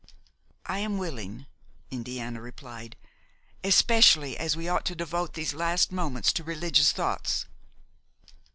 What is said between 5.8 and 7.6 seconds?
moments to religious thoughts."